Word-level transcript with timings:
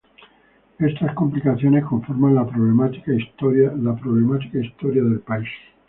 Estas 0.79 1.13
complicaciones 1.13 1.83
conforman 1.85 2.33
la 2.33 2.47
problemática 2.47 3.13
historia 3.13 3.69
del 3.69 5.19
país 5.19 5.47